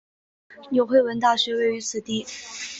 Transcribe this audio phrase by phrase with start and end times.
[0.71, 2.25] 纽黑文大学位于此地。